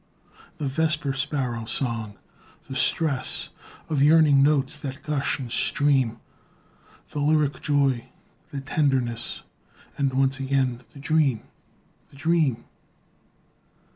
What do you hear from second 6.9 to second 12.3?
The lyric joy, the tenderness, And once again the dream! the